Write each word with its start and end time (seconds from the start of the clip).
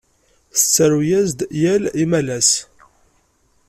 Tettaru-as-d 0.55 1.39
yal 1.61 1.83
imalas. 2.03 2.49